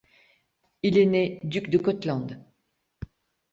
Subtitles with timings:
[0.81, 2.43] Il est né Duc de Gotland.